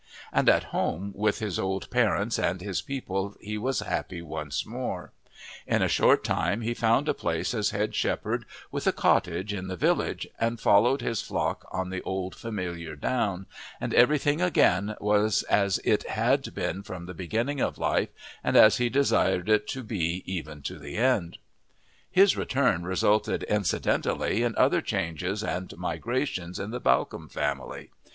[0.33, 5.11] And at home with his old parents and his people he was happy once more;
[5.67, 9.67] in a short time he found a place as head shepherd, with a cottage in
[9.67, 13.45] the village, and followed his flock on the old familiar down,
[13.79, 18.09] and everything again was as it had been from the beginning of life
[18.43, 21.37] and as he desired it to be even to the end.
[22.09, 27.91] His return resulted incidentally in other changes and migrations in the Bawcombe family.